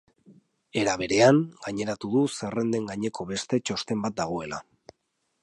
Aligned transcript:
Era 0.83 0.95
berean, 1.01 1.41
gaineratu 1.65 2.09
du 2.15 2.23
zerrenden 2.39 2.89
gaineko 2.93 3.27
beste 3.35 3.61
txosten 3.71 4.03
bat 4.09 4.19
dagoela. 4.23 4.63